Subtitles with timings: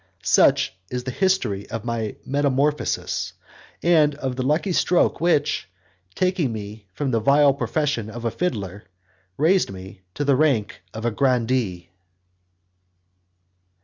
[0.23, 3.33] Such is the history of my metamorphosis,
[3.83, 5.69] and of the lucky stroke which,
[6.15, 8.85] taking me from the vile profession of a fiddler,
[9.37, 11.89] raised me to the rank of a grandee.